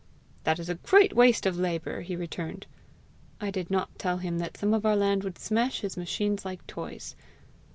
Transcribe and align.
'That 0.45 0.57
is 0.57 0.67
a 0.67 0.73
great 0.73 1.15
waste 1.15 1.45
of 1.45 1.59
labour!' 1.59 2.01
he 2.01 2.15
returned. 2.15 2.65
I 3.39 3.51
did 3.51 3.69
not 3.69 3.99
tell 3.99 4.17
him 4.17 4.39
that 4.39 4.57
some 4.57 4.73
of 4.73 4.83
our 4.83 4.95
land 4.95 5.23
would 5.23 5.37
smash 5.37 5.81
his 5.81 5.95
machines 5.95 6.43
like 6.43 6.65
toys. 6.65 7.15